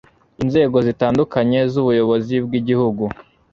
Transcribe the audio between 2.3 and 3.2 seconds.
bw'igihugu